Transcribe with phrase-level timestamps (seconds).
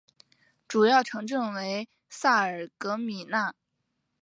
[0.67, 3.53] 主要城镇为萨尔格米讷。